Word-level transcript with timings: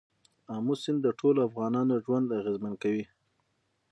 آمو 0.55 0.73
سیند 0.81 0.99
د 1.03 1.07
ټولو 1.19 1.39
افغانانو 1.49 1.95
ژوند 2.05 2.35
اغېزمن 2.39 2.73
کوي. 2.83 3.05